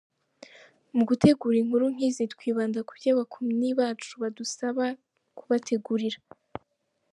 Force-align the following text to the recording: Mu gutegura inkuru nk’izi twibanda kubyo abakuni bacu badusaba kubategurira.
Mu 0.95 1.03
gutegura 1.09 1.55
inkuru 1.61 1.85
nk’izi 1.93 2.23
twibanda 2.33 2.79
kubyo 2.87 3.09
abakuni 3.13 3.69
bacu 3.79 4.11
badusaba 4.21 4.85
kubategurira. 5.37 6.19